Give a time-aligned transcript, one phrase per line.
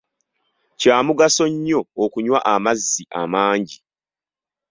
[0.79, 3.77] Kya mugaso nnyo okunywa amazzi amangi.